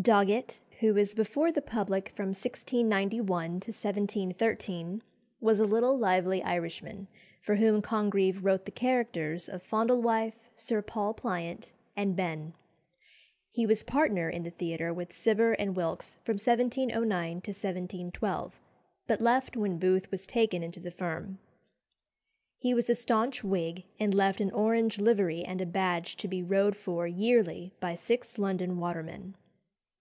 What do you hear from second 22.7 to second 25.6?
was a staunch Whig, and left an orange livery and